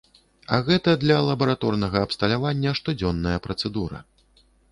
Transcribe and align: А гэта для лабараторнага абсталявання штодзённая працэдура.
А 0.55 0.57
гэта 0.69 0.93
для 1.03 1.17
лабараторнага 1.27 1.97
абсталявання 2.07 2.73
штодзённая 2.79 3.37
працэдура. 3.47 3.99